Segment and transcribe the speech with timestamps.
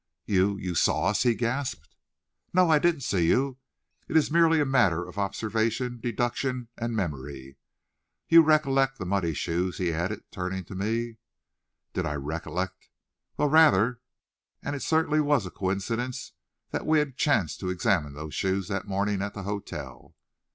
[0.25, 1.93] "You you saw us!" he gasped.
[2.53, 3.59] "No, I didn't see you;
[4.07, 7.57] it is merely a matter of observation, deduction, and memory.
[8.27, 11.17] You recollect the muddy shoes?" he added, turning to me.
[11.93, 12.89] Did I recollect!
[13.37, 14.01] Well, rather!
[14.63, 16.31] And it certainly was a coincidence
[16.71, 20.15] that we had chanced to examine those shoes that morning at the hotel.